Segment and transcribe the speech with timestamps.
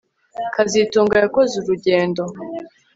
[0.55, 2.23] kazitunga yakoze urugendo